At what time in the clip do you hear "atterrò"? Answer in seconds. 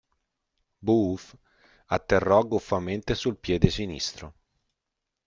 1.85-2.41